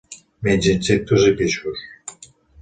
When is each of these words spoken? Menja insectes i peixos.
Menja 0.45 0.73
insectes 0.77 1.27
i 1.33 1.35
peixos. 1.43 1.85